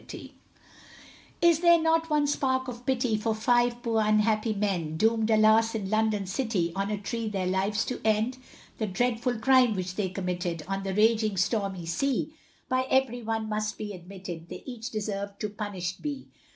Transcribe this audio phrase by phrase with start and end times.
[0.01, 0.31] COPY OF VERSES.
[1.43, 5.75] Is there not one spark of pity, For five poor unhappy men, Doomed, alas!
[5.75, 8.39] in London city, On a tree their lives to end?
[8.79, 12.33] The dreadful crime which they committed, On the raging, stormy sea,
[12.67, 16.29] By every one must be admitted, They each deserved to punished be.